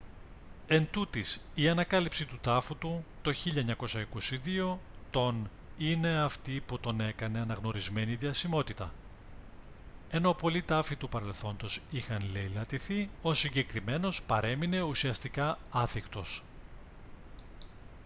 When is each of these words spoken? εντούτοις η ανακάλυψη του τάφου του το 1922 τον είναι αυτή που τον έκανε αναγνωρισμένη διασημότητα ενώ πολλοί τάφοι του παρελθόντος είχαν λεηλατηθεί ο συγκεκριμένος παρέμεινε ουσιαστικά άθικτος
εντούτοις 0.67 1.41
η 1.55 1.69
ανακάλυψη 1.69 2.25
του 2.25 2.39
τάφου 2.41 2.77
του 2.77 3.05
το 3.21 3.33
1922 4.73 4.77
τον 5.11 5.49
είναι 5.77 6.19
αυτή 6.19 6.63
που 6.65 6.79
τον 6.79 7.01
έκανε 7.01 7.39
αναγνωρισμένη 7.39 8.15
διασημότητα 8.15 8.93
ενώ 10.09 10.33
πολλοί 10.33 10.61
τάφοι 10.63 10.95
του 10.95 11.09
παρελθόντος 11.09 11.81
είχαν 11.91 12.29
λεηλατηθεί 12.31 13.09
ο 13.21 13.33
συγκεκριμένος 13.33 14.21
παρέμεινε 14.27 14.81
ουσιαστικά 14.81 15.57
άθικτος 15.71 16.43